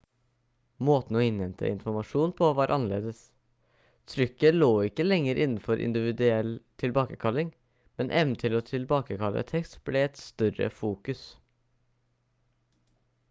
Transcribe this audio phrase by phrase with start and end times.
[0.89, 3.19] måten å innhente informasjon på var annerledes
[4.13, 6.49] trykket lå ikke lenger innenfor individuell
[6.85, 7.51] tilbakekalling
[8.01, 11.21] men evnen til å tilbakekalle tekst ble et større fokus